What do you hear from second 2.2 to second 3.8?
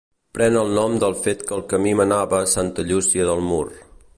a Santa Llúcia de Mur.